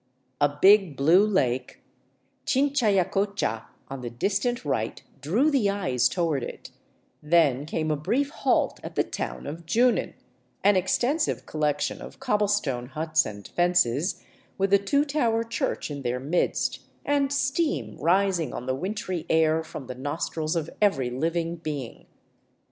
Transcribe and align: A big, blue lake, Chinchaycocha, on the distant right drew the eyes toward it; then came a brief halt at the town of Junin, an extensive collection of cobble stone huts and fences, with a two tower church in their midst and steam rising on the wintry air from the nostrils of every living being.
A 0.41 0.49
big, 0.49 0.95
blue 0.97 1.23
lake, 1.23 1.83
Chinchaycocha, 2.47 3.67
on 3.87 4.01
the 4.01 4.09
distant 4.09 4.65
right 4.65 4.99
drew 5.21 5.51
the 5.51 5.69
eyes 5.69 6.09
toward 6.09 6.41
it; 6.43 6.71
then 7.21 7.67
came 7.67 7.91
a 7.91 7.95
brief 7.95 8.31
halt 8.31 8.79
at 8.81 8.95
the 8.95 9.03
town 9.03 9.45
of 9.45 9.67
Junin, 9.67 10.15
an 10.63 10.75
extensive 10.75 11.45
collection 11.45 12.01
of 12.01 12.19
cobble 12.19 12.47
stone 12.47 12.87
huts 12.87 13.27
and 13.27 13.47
fences, 13.49 14.23
with 14.57 14.73
a 14.73 14.79
two 14.79 15.05
tower 15.05 15.43
church 15.43 15.91
in 15.91 16.01
their 16.01 16.19
midst 16.19 16.79
and 17.05 17.31
steam 17.31 17.95
rising 17.99 18.55
on 18.55 18.65
the 18.65 18.73
wintry 18.73 19.27
air 19.29 19.63
from 19.63 19.85
the 19.85 19.93
nostrils 19.93 20.55
of 20.55 20.67
every 20.81 21.11
living 21.11 21.57
being. 21.57 22.07